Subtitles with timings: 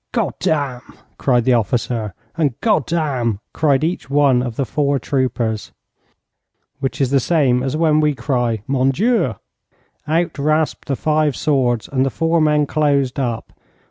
[0.13, 0.81] 'Godam!'
[1.19, 5.71] cried the officer, and 'Godam!' cried each of the four troopers,
[6.79, 9.35] which is the same as with us when we cry 'Mon Dieu!'
[10.07, 13.53] Out rasped the five swords, and the four men closed up.